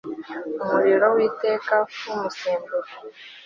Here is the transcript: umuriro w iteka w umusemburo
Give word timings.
umuriro 0.63 1.07
w 1.15 1.17
iteka 1.27 1.75
w 2.01 2.05
umusemburo 2.15 2.89